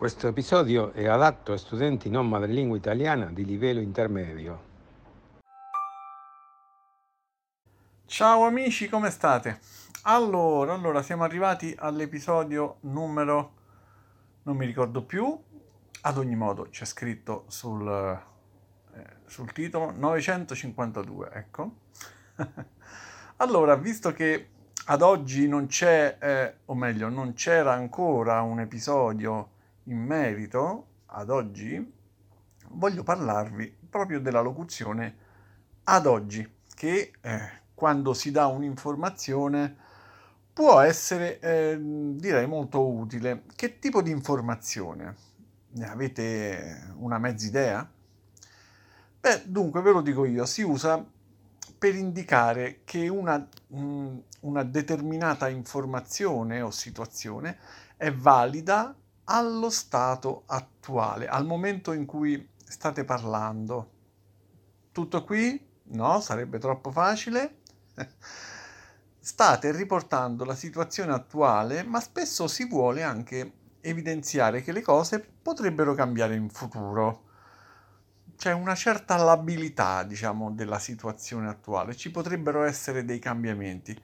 Questo 0.00 0.28
episodio 0.28 0.94
è 0.94 1.06
adatto 1.06 1.52
a 1.52 1.58
studenti 1.58 2.08
non 2.08 2.26
madrelingua 2.26 2.74
italiana 2.74 3.26
di 3.26 3.44
livello 3.44 3.80
intermedio. 3.80 4.62
Ciao 8.06 8.46
amici, 8.46 8.88
come 8.88 9.10
state? 9.10 9.60
Allora, 10.04 10.72
allora, 10.72 11.02
siamo 11.02 11.22
arrivati 11.22 11.76
all'episodio 11.78 12.78
numero... 12.80 13.52
non 14.44 14.56
mi 14.56 14.64
ricordo 14.64 15.02
più, 15.02 15.38
ad 16.00 16.16
ogni 16.16 16.34
modo 16.34 16.68
c'è 16.70 16.86
scritto 16.86 17.44
sul, 17.48 17.86
eh, 18.94 19.06
sul 19.26 19.52
titolo 19.52 19.90
952, 19.90 21.30
ecco. 21.30 21.74
allora, 23.36 23.76
visto 23.76 24.14
che 24.14 24.48
ad 24.86 25.02
oggi 25.02 25.46
non 25.46 25.66
c'è, 25.66 26.16
eh, 26.18 26.54
o 26.64 26.74
meglio, 26.74 27.10
non 27.10 27.34
c'era 27.34 27.74
ancora 27.74 28.40
un 28.40 28.60
episodio 28.60 29.58
in 29.84 29.98
merito 29.98 30.86
ad 31.06 31.30
oggi, 31.30 31.92
voglio 32.68 33.02
parlarvi 33.02 33.76
proprio 33.88 34.20
della 34.20 34.40
locuzione 34.40 35.16
ad 35.84 36.06
oggi, 36.06 36.48
che 36.74 37.12
eh, 37.20 37.40
quando 37.74 38.14
si 38.14 38.30
dà 38.30 38.46
un'informazione 38.46 39.76
può 40.52 40.80
essere, 40.80 41.40
eh, 41.40 41.78
direi, 41.80 42.46
molto 42.46 42.86
utile. 42.86 43.44
Che 43.56 43.78
tipo 43.78 44.02
di 44.02 44.10
informazione? 44.10 45.16
Ne 45.72 45.88
avete 45.88 46.92
una 46.96 47.18
mezza 47.18 47.46
idea? 47.46 47.90
Beh, 49.20 49.42
dunque 49.46 49.80
ve 49.80 49.92
lo 49.92 50.00
dico 50.00 50.24
io, 50.24 50.44
si 50.46 50.62
usa 50.62 51.04
per 51.78 51.94
indicare 51.94 52.80
che 52.84 53.08
una, 53.08 53.46
mh, 53.68 54.16
una 54.40 54.62
determinata 54.62 55.48
informazione 55.48 56.60
o 56.60 56.70
situazione 56.70 57.58
è 57.96 58.12
valida 58.12 58.94
allo 59.30 59.70
stato 59.70 60.42
attuale, 60.46 61.28
al 61.28 61.46
momento 61.46 61.92
in 61.92 62.04
cui 62.04 62.48
state 62.56 63.04
parlando. 63.04 63.90
Tutto 64.90 65.24
qui? 65.24 65.68
No, 65.92 66.20
sarebbe 66.20 66.58
troppo 66.58 66.90
facile. 66.90 67.58
State 69.22 69.70
riportando 69.72 70.44
la 70.44 70.54
situazione 70.54 71.12
attuale, 71.12 71.84
ma 71.84 72.00
spesso 72.00 72.48
si 72.48 72.66
vuole 72.66 73.02
anche 73.02 73.52
evidenziare 73.80 74.62
che 74.62 74.72
le 74.72 74.80
cose 74.80 75.20
potrebbero 75.20 75.94
cambiare 75.94 76.34
in 76.34 76.48
futuro. 76.48 77.24
C'è 78.36 78.52
una 78.52 78.74
certa 78.74 79.16
labilità, 79.16 80.02
diciamo, 80.02 80.50
della 80.50 80.78
situazione 80.78 81.48
attuale, 81.48 81.94
ci 81.94 82.10
potrebbero 82.10 82.64
essere 82.64 83.04
dei 83.04 83.18
cambiamenti. 83.18 83.96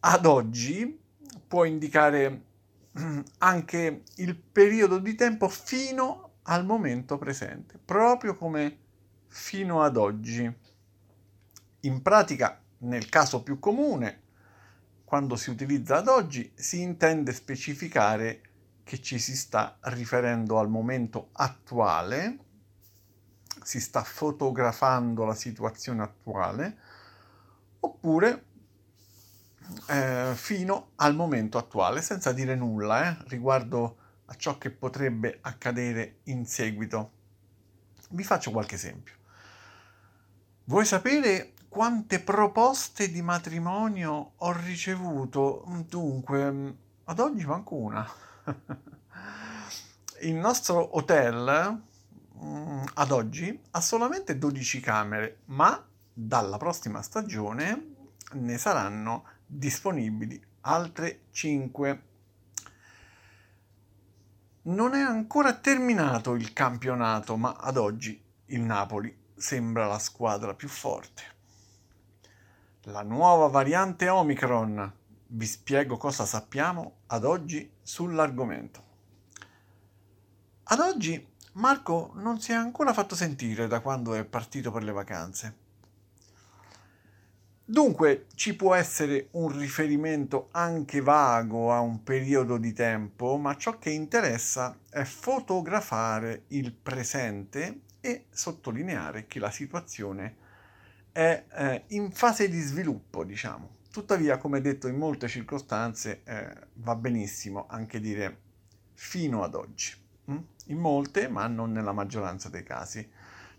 Ad 0.00 0.26
oggi 0.26 1.00
può 1.48 1.64
indicare 1.64 2.51
anche 3.38 4.02
il 4.16 4.36
periodo 4.36 4.98
di 4.98 5.14
tempo 5.14 5.48
fino 5.48 6.30
al 6.44 6.64
momento 6.64 7.18
presente, 7.18 7.78
proprio 7.82 8.36
come 8.36 8.78
fino 9.28 9.82
ad 9.82 9.96
oggi. 9.96 10.50
In 11.80 12.02
pratica, 12.02 12.60
nel 12.78 13.08
caso 13.08 13.42
più 13.42 13.58
comune, 13.58 14.20
quando 15.04 15.36
si 15.36 15.50
utilizza 15.50 15.98
ad 15.98 16.08
oggi, 16.08 16.52
si 16.54 16.80
intende 16.80 17.32
specificare 17.32 18.40
che 18.84 19.00
ci 19.00 19.18
si 19.18 19.36
sta 19.36 19.78
riferendo 19.82 20.58
al 20.58 20.68
momento 20.68 21.28
attuale, 21.32 22.38
si 23.62 23.80
sta 23.80 24.02
fotografando 24.02 25.24
la 25.24 25.34
situazione 25.34 26.02
attuale, 26.02 26.78
oppure 27.80 28.44
eh, 29.88 30.32
fino 30.34 30.90
al 30.96 31.14
momento 31.14 31.58
attuale, 31.58 32.02
senza 32.02 32.32
dire 32.32 32.54
nulla 32.54 33.10
eh, 33.10 33.16
riguardo 33.28 33.96
a 34.26 34.34
ciò 34.34 34.58
che 34.58 34.70
potrebbe 34.70 35.38
accadere 35.42 36.20
in 36.24 36.46
seguito. 36.46 37.10
Vi 38.10 38.24
faccio 38.24 38.50
qualche 38.50 38.74
esempio. 38.74 39.14
Vuoi 40.64 40.84
sapere 40.84 41.52
quante 41.68 42.20
proposte 42.20 43.10
di 43.10 43.22
matrimonio 43.22 44.32
ho 44.36 44.52
ricevuto? 44.52 45.64
Dunque, 45.88 46.76
ad 47.04 47.18
oggi 47.18 47.44
manco 47.44 47.74
una. 47.74 48.08
Il 50.20 50.34
nostro 50.34 50.96
hotel 50.96 51.82
mm, 52.36 52.82
ad 52.94 53.10
oggi 53.10 53.60
ha 53.72 53.80
solamente 53.80 54.38
12 54.38 54.80
camere, 54.80 55.38
ma 55.46 55.84
dalla 56.12 56.58
prossima 56.58 57.02
stagione 57.02 57.94
ne 58.32 58.58
saranno 58.58 59.24
disponibili 59.54 60.42
altre 60.62 61.24
5. 61.30 62.02
Non 64.62 64.94
è 64.94 65.00
ancora 65.00 65.54
terminato 65.54 66.34
il 66.34 66.52
campionato, 66.52 67.36
ma 67.36 67.52
ad 67.52 67.76
oggi 67.76 68.22
il 68.46 68.60
Napoli 68.60 69.14
sembra 69.34 69.86
la 69.86 69.98
squadra 69.98 70.54
più 70.54 70.68
forte. 70.68 71.22
La 72.84 73.02
nuova 73.02 73.48
variante 73.48 74.08
Omicron. 74.08 75.00
Vi 75.34 75.46
spiego 75.46 75.96
cosa 75.96 76.24
sappiamo 76.24 77.00
ad 77.06 77.24
oggi 77.24 77.70
sull'argomento. 77.82 78.90
Ad 80.64 80.78
oggi 80.78 81.28
Marco 81.54 82.12
non 82.14 82.40
si 82.40 82.52
è 82.52 82.54
ancora 82.54 82.92
fatto 82.92 83.14
sentire 83.14 83.66
da 83.66 83.80
quando 83.80 84.14
è 84.14 84.24
partito 84.24 84.70
per 84.70 84.82
le 84.84 84.92
vacanze. 84.92 85.56
Dunque 87.64 88.26
ci 88.34 88.56
può 88.56 88.74
essere 88.74 89.28
un 89.32 89.56
riferimento 89.56 90.48
anche 90.50 91.00
vago 91.00 91.72
a 91.72 91.80
un 91.80 92.02
periodo 92.02 92.58
di 92.58 92.72
tempo, 92.72 93.36
ma 93.36 93.56
ciò 93.56 93.78
che 93.78 93.90
interessa 93.90 94.78
è 94.90 95.04
fotografare 95.04 96.44
il 96.48 96.72
presente 96.72 97.82
e 98.00 98.26
sottolineare 98.30 99.26
che 99.26 99.38
la 99.38 99.50
situazione 99.50 100.36
è 101.12 101.44
eh, 101.52 101.84
in 101.88 102.10
fase 102.10 102.48
di 102.48 102.60
sviluppo, 102.60 103.22
diciamo. 103.22 103.76
Tuttavia, 103.92 104.38
come 104.38 104.60
detto 104.60 104.88
in 104.88 104.96
molte 104.96 105.28
circostanze, 105.28 106.22
eh, 106.24 106.56
va 106.74 106.96
benissimo 106.96 107.66
anche 107.68 108.00
dire 108.00 108.38
fino 108.94 109.44
ad 109.44 109.54
oggi. 109.54 109.92
Mm? 110.30 110.38
In 110.66 110.78
molte, 110.78 111.28
ma 111.28 111.46
non 111.46 111.70
nella 111.70 111.92
maggioranza 111.92 112.48
dei 112.48 112.64
casi. 112.64 113.08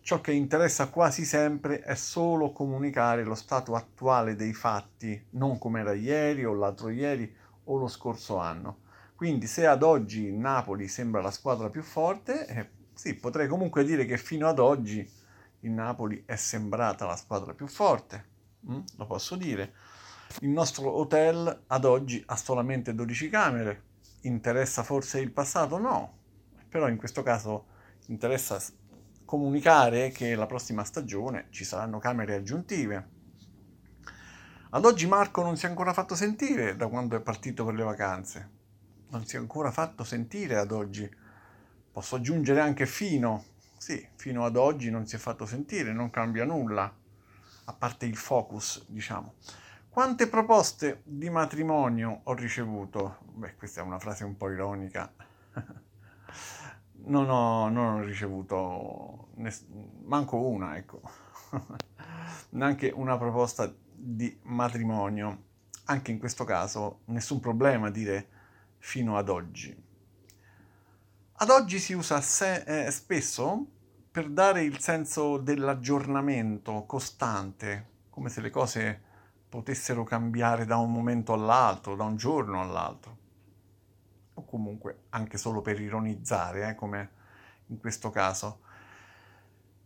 Ciò 0.04 0.20
che 0.20 0.34
interessa 0.34 0.90
quasi 0.90 1.24
sempre 1.24 1.80
è 1.80 1.96
solo 1.96 2.52
comunicare 2.52 3.24
lo 3.24 3.36
stato 3.36 3.74
attuale 3.74 4.36
dei 4.36 4.54
fatti, 4.54 5.28
non 5.30 5.58
come 5.58 5.80
era 5.80 5.94
ieri 5.94 6.44
o 6.44 6.54
l'altro 6.54 6.90
ieri 6.90 7.34
o 7.64 7.78
lo 7.78 7.88
scorso 7.88 8.36
anno. 8.36 8.80
Quindi 9.16 9.48
se 9.48 9.66
ad 9.66 9.82
oggi 9.82 10.30
Napoli 10.30 10.90
sembra 10.90 11.22
la 11.22 11.32
squadra 11.32 11.70
più 11.70 11.82
forte, 11.82 12.46
eh, 12.48 12.70
sì, 12.94 13.14
potrei 13.14 13.48
comunque 13.48 13.86
dire 13.86 14.04
che 14.04 14.18
fino 14.18 14.50
ad 14.50 14.60
oggi 14.60 15.10
il 15.62 15.72
Napoli 15.72 16.24
è 16.26 16.36
sembrata 16.36 17.06
la 17.06 17.16
squadra 17.16 17.54
più 17.54 17.68
forte, 17.68 18.26
mm? 18.70 18.80
lo 18.98 19.06
posso 19.06 19.38
dire. 19.38 19.74
Il 20.42 20.50
nostro 20.50 20.92
hotel 20.92 21.64
ad 21.68 21.86
oggi 21.86 22.22
ha 22.26 22.36
solamente 22.36 22.94
12 22.94 23.30
camere, 23.30 23.84
interessa 24.24 24.84
forse 24.84 25.22
il 25.22 25.32
passato? 25.32 25.78
No, 25.78 26.18
però 26.68 26.90
in 26.90 26.98
questo 26.98 27.24
caso 27.24 27.68
interessa 28.08 28.60
comunicare 29.26 30.10
che 30.10 30.36
la 30.36 30.46
prossima 30.46 30.84
stagione 30.84 31.48
ci 31.50 31.64
saranno 31.64 32.00
camere 32.00 32.36
aggiuntive. 32.36 33.10
Ad 34.72 34.86
oggi 34.86 35.08
Marco 35.08 35.44
non 35.44 35.56
si 35.56 35.66
è 35.66 35.70
ancora 35.70 35.94
fatto 35.94 36.16
sentire 36.16 36.76
da 36.76 36.88
quando 36.88 37.16
è 37.16 37.22
partito 37.22 37.64
per 37.64 37.76
le 37.76 37.84
vacanze. 37.84 38.50
Non 39.10 39.26
si 39.26 39.36
è 39.36 39.40
ancora 39.40 39.72
fatto 39.72 40.04
sentire 40.04 40.58
ad 40.58 40.72
oggi. 40.72 41.10
Posso 41.92 42.16
aggiungere 42.16 42.60
anche 42.60 42.86
fino. 42.86 43.46
Sì, 43.78 44.08
fino 44.16 44.46
ad 44.46 44.56
oggi 44.56 44.90
non 44.90 45.06
si 45.06 45.16
è 45.16 45.20
fatto 45.20 45.46
sentire, 45.46 45.94
non 45.94 46.10
cambia 46.10 46.46
nulla, 46.46 46.92
a 47.66 47.74
parte 47.74 48.06
il 48.06 48.16
focus, 48.16 48.86
diciamo. 48.88 49.36
Quante 49.90 50.28
proposte 50.28 51.02
di 51.04 51.30
matrimonio 51.30 52.22
ho 52.24 52.34
ricevuto? 52.34 53.20
Beh, 53.34 53.56
questa 53.56 53.82
è 53.82 53.84
una 53.84 54.00
frase 54.00 54.24
un 54.24 54.36
po' 54.36 54.50
ironica. 54.50 55.14
non 57.06 57.30
ho, 57.30 57.70
non 57.70 57.96
ho 57.96 58.04
ricevuto 58.04 59.30
ness- 59.36 59.66
manco 60.04 60.38
una, 60.38 60.78
ecco, 60.78 61.02
neanche 62.52 62.92
una 62.94 63.18
proposta 63.18 63.74
di 63.94 64.38
matrimonio. 64.44 65.52
Anche 65.86 66.12
in 66.12 66.20
questo 66.20 66.46
caso 66.46 67.02
nessun 67.06 67.40
problema 67.40 67.90
dire 67.90 68.28
fino 68.78 69.18
ad 69.18 69.30
oggi. 69.30 69.76
Ad 71.36 71.50
oggi 71.50 71.80
si 71.80 71.94
usa 71.94 72.22
se- 72.22 72.86
eh, 72.86 72.92
spesso 72.92 73.66
per 74.10 74.30
dare 74.30 74.64
il 74.64 74.80
senso 74.80 75.38
dell'aggiornamento 75.38 76.86
costante, 76.86 77.90
come 78.10 78.30
se 78.30 78.42
le 78.42 78.50
cose 78.50 79.02
potessero 79.50 80.04
cambiare 80.04 80.66
da 80.66 80.78
un 80.78 80.92
momento 80.92 81.34
all'altro, 81.34 81.96
da 81.96 82.04
un 82.04 82.16
giorno 82.16 82.62
all'altro 82.62 83.23
o 84.36 84.46
comunque 84.46 85.04
anche 85.10 85.38
solo 85.38 85.62
per 85.62 85.80
ironizzare, 85.80 86.70
eh, 86.70 86.76
come 86.76 87.10
in 87.68 87.80
questo 87.80 88.10
caso. 88.10 88.62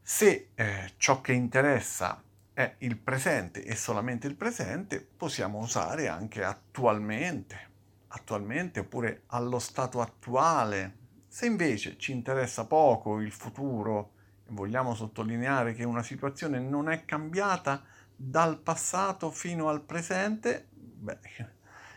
Se 0.01 0.49
eh, 0.55 0.93
ciò 0.97 1.21
che 1.21 1.33
interessa 1.33 2.21
è 2.53 2.75
il 2.79 2.97
presente 2.97 3.63
e 3.63 3.75
solamente 3.75 4.25
il 4.25 4.35
presente, 4.35 4.99
possiamo 5.01 5.59
usare 5.59 6.07
anche 6.07 6.43
attualmente, 6.43 7.69
attualmente 8.07 8.79
oppure 8.79 9.23
allo 9.27 9.59
stato 9.59 10.01
attuale, 10.01 11.05
Se 11.27 11.45
invece 11.45 11.97
ci 11.99 12.13
interessa 12.13 12.65
poco 12.65 13.19
il 13.19 13.31
futuro 13.31 14.11
e 14.47 14.49
vogliamo 14.53 14.95
sottolineare 14.95 15.73
che 15.73 15.83
una 15.83 16.01
situazione 16.01 16.57
non 16.57 16.89
è 16.89 17.05
cambiata 17.05 17.83
dal 18.15 18.57
passato 18.57 19.29
fino 19.29 19.69
al 19.69 19.81
presente, 19.83 20.67
beh, 20.71 21.19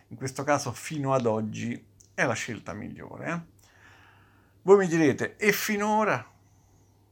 in 0.09 0.17
questo 0.17 0.43
caso 0.43 0.73
fino 0.73 1.15
ad 1.15 1.25
oggi 1.25 1.90
è 2.21 2.27
la 2.27 2.35
scelta 2.35 2.73
migliore. 2.75 3.27
Eh? 3.27 3.41
Voi 4.63 4.77
mi 4.77 4.87
direte, 4.87 5.37
e 5.37 5.53
finora? 5.53 6.25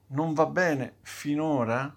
Non 0.08 0.34
va 0.34 0.46
bene 0.46 0.96
finora? 1.02 1.96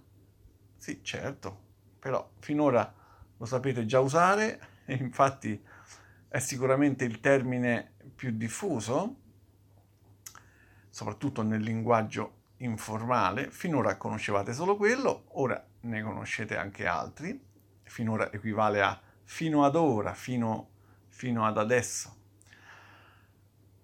Sì, 0.77 1.03
certo, 1.03 1.59
però 1.99 2.31
finora 2.39 2.93
lo 3.37 3.45
sapete 3.45 3.85
già 3.85 3.99
usare 3.99 4.59
e 4.85 4.95
infatti 4.95 5.61
è 6.27 6.39
sicuramente 6.39 7.03
il 7.03 7.19
termine 7.19 7.95
più 8.15 8.31
diffuso, 8.31 9.17
soprattutto 10.89 11.41
nel 11.41 11.61
linguaggio 11.61 12.39
informale. 12.57 13.51
Finora 13.51 13.97
conoscevate 13.97 14.53
solo 14.53 14.77
quello, 14.77 15.25
ora 15.33 15.61
ne 15.81 16.01
conoscete 16.01 16.55
anche 16.55 16.85
altri. 16.87 17.49
Finora 17.83 18.31
equivale 18.31 18.81
a 18.81 19.01
fino 19.23 19.65
ad 19.65 19.75
ora, 19.75 20.13
fino, 20.13 20.69
fino 21.09 21.45
ad 21.45 21.57
adesso. 21.57 22.19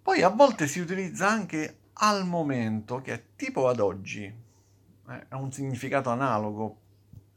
Poi 0.08 0.22
a 0.22 0.30
volte 0.30 0.68
si 0.68 0.80
utilizza 0.80 1.28
anche 1.28 1.80
al 1.96 2.26
momento, 2.26 3.02
che 3.02 3.14
è 3.14 3.24
tipo 3.36 3.68
ad 3.68 3.82
oggi, 3.82 4.24
eh, 4.24 5.26
ha 5.28 5.36
un 5.36 5.52
significato 5.52 6.10
analogo. 6.10 6.78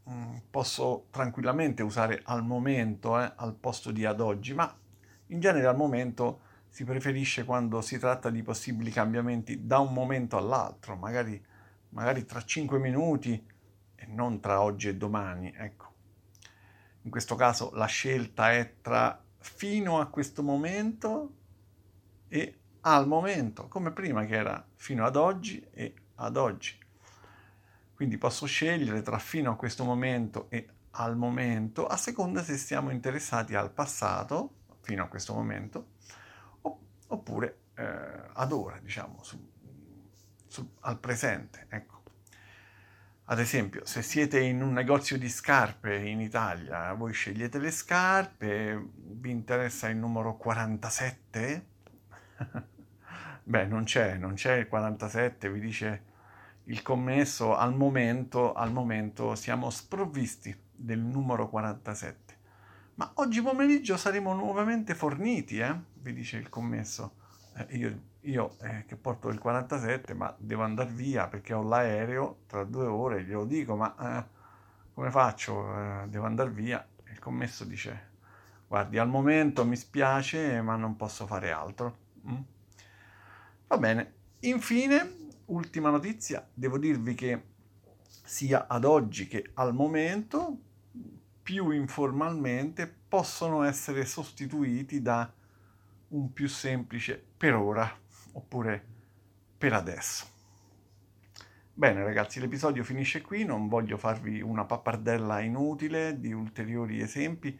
Mm, 0.09 0.37
posso 0.49 1.07
tranquillamente 1.11 1.83
usare 1.83 2.21
al 2.23 2.45
momento 2.45 3.19
eh, 3.19 3.29
al 3.35 3.55
posto 3.55 3.91
di 3.91 4.05
ad 4.05 4.21
oggi, 4.21 4.53
ma 4.53 4.73
in 5.27 5.41
genere 5.41 5.67
al 5.67 5.75
momento 5.75 6.43
si 6.69 6.85
preferisce 6.85 7.43
quando 7.43 7.81
si 7.81 7.99
tratta 7.99 8.29
di 8.29 8.41
possibili 8.41 8.89
cambiamenti 8.89 9.65
da 9.65 9.79
un 9.79 9.91
momento 9.91 10.37
all'altro, 10.37 10.95
magari, 10.95 11.45
magari 11.89 12.23
tra 12.23 12.41
5 12.41 12.79
minuti 12.79 13.45
e 13.95 14.05
non 14.05 14.39
tra 14.39 14.61
oggi 14.61 14.87
e 14.87 14.95
domani. 14.95 15.53
Ecco. 15.53 15.93
In 17.01 17.11
questo 17.11 17.35
caso 17.35 17.71
la 17.73 17.87
scelta 17.87 18.53
è 18.53 18.75
tra 18.79 19.21
fino 19.39 19.99
a 19.99 20.07
questo 20.07 20.41
momento 20.41 21.33
e 22.29 22.59
al 22.81 23.07
momento, 23.07 23.67
come 23.67 23.91
prima 23.91 24.25
che 24.25 24.35
era 24.35 24.65
fino 24.75 25.05
ad 25.05 25.15
oggi 25.15 25.65
e 25.71 25.93
ad 26.15 26.37
oggi. 26.37 26.77
Quindi 27.93 28.17
posso 28.17 28.45
scegliere 28.45 29.01
tra 29.01 29.19
fino 29.19 29.51
a 29.51 29.55
questo 29.55 29.83
momento 29.83 30.47
e 30.49 30.67
al 30.91 31.15
momento, 31.15 31.87
a 31.87 31.97
seconda 31.97 32.43
se 32.43 32.57
siamo 32.57 32.89
interessati 32.89 33.55
al 33.55 33.71
passato, 33.71 34.55
fino 34.81 35.03
a 35.03 35.07
questo 35.07 35.33
momento, 35.33 35.91
oppure 37.07 37.59
eh, 37.75 37.83
ad 38.33 38.51
ora, 38.51 38.79
diciamo, 38.79 39.23
su, 39.23 39.49
su, 40.47 40.67
al 40.81 40.99
presente. 40.99 41.67
Ecco. 41.69 42.01
Ad 43.25 43.39
esempio, 43.39 43.85
se 43.85 44.01
siete 44.01 44.41
in 44.41 44.61
un 44.61 44.73
negozio 44.73 45.17
di 45.17 45.29
scarpe 45.29 45.95
in 45.95 46.19
Italia, 46.19 46.91
voi 46.93 47.13
scegliete 47.13 47.59
le 47.59 47.71
scarpe, 47.71 48.89
vi 48.93 49.29
interessa 49.29 49.87
il 49.87 49.97
numero 49.97 50.35
47? 50.35 51.65
Beh, 53.51 53.65
non 53.65 53.83
c'è, 53.83 54.15
non 54.15 54.35
c'è 54.35 54.53
il 54.53 54.69
47, 54.69 55.51
vi 55.51 55.59
dice 55.59 56.03
il 56.67 56.81
commesso, 56.81 57.53
al 57.53 57.75
momento, 57.75 58.53
al 58.53 58.71
momento 58.71 59.35
siamo 59.35 59.69
sprovvisti 59.69 60.57
del 60.73 60.99
numero 60.99 61.49
47. 61.49 62.37
Ma 62.93 63.11
oggi 63.15 63.41
pomeriggio 63.41 63.97
saremo 63.97 64.33
nuovamente 64.33 64.95
forniti, 64.95 65.57
eh? 65.59 65.75
vi 65.95 66.13
dice 66.13 66.37
il 66.37 66.47
commesso. 66.47 67.15
Eh, 67.57 67.75
io, 67.75 68.01
io 68.21 68.55
eh, 68.61 68.85
che 68.85 68.95
porto 68.95 69.27
il 69.27 69.39
47, 69.39 70.13
ma 70.13 70.33
devo 70.39 70.63
andare 70.63 70.91
via 70.91 71.27
perché 71.27 71.51
ho 71.51 71.61
l'aereo 71.61 72.43
tra 72.47 72.63
due 72.63 72.85
ore, 72.85 73.25
glielo 73.25 73.43
dico, 73.43 73.75
ma 73.75 73.93
eh, 73.99 74.25
come 74.93 75.11
faccio? 75.11 75.75
Eh, 75.75 76.07
devo 76.07 76.25
andare 76.25 76.51
via. 76.51 76.87
Il 77.11 77.19
commesso 77.19 77.65
dice, 77.65 78.11
guardi, 78.65 78.97
al 78.97 79.09
momento 79.09 79.65
mi 79.65 79.75
spiace, 79.75 80.61
ma 80.61 80.77
non 80.77 80.95
posso 80.95 81.27
fare 81.27 81.51
altro. 81.51 81.97
Mm? 82.25 82.41
Va 83.71 83.77
bene. 83.77 84.15
Infine, 84.41 85.29
ultima 85.45 85.89
notizia, 85.89 86.45
devo 86.53 86.77
dirvi 86.77 87.15
che 87.15 87.41
sia 88.21 88.67
ad 88.67 88.83
oggi 88.83 89.27
che 89.27 89.51
al 89.53 89.73
momento, 89.73 90.57
più 91.41 91.69
informalmente, 91.69 92.93
possono 93.07 93.63
essere 93.63 94.03
sostituiti 94.03 95.01
da 95.01 95.31
un 96.09 96.33
più 96.33 96.49
semplice 96.49 97.23
per 97.37 97.55
ora 97.55 97.89
oppure 98.33 98.85
per 99.57 99.71
adesso. 99.71 100.25
Bene 101.73 102.03
ragazzi, 102.03 102.41
l'episodio 102.41 102.83
finisce 102.83 103.21
qui, 103.21 103.45
non 103.45 103.69
voglio 103.69 103.95
farvi 103.95 104.41
una 104.41 104.65
pappardella 104.65 105.39
inutile 105.39 106.19
di 106.19 106.33
ulteriori 106.33 106.99
esempi, 106.99 107.57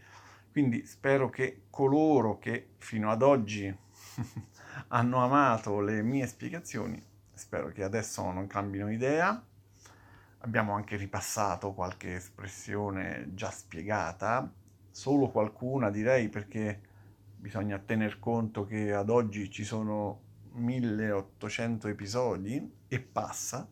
quindi 0.51 0.85
spero 0.85 1.29
che 1.29 1.67
coloro 1.69 2.37
che 2.37 2.71
fino 2.79 3.09
ad 3.09 3.21
oggi 3.21 3.73
hanno 4.87 5.23
amato 5.23 5.79
le 5.79 6.01
mie 6.01 6.27
spiegazioni, 6.27 7.01
spero 7.33 7.69
che 7.69 7.83
adesso 7.83 8.29
non 8.31 8.47
cambino 8.47 8.91
idea. 8.91 9.43
Abbiamo 10.39 10.73
anche 10.73 10.95
ripassato 10.95 11.73
qualche 11.73 12.15
espressione 12.15 13.31
già 13.33 13.51
spiegata, 13.51 14.51
solo 14.89 15.29
qualcuna 15.29 15.89
direi 15.89 16.29
perché 16.29 16.81
bisogna 17.37 17.79
tener 17.79 18.19
conto 18.19 18.65
che 18.65 18.93
ad 18.93 19.09
oggi 19.09 19.49
ci 19.49 19.63
sono 19.63 20.29
1800 20.53 21.87
episodi 21.87 22.71
e 22.87 22.99
passa, 22.99 23.67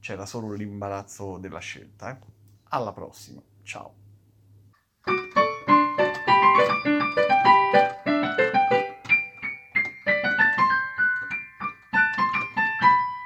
c'era 0.00 0.24
solo 0.24 0.52
l'imbarazzo 0.52 1.38
della 1.38 1.58
scelta. 1.58 2.18
Alla 2.68 2.92
prossima, 2.92 3.42
ciao. 3.62 4.05